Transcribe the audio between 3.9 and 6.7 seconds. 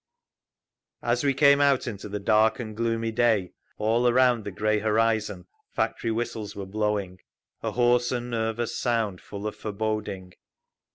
around the grey horizon factory whistles were